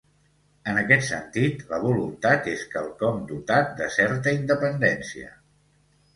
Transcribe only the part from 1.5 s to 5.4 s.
la voluntat és quelcom dotat de certa independència.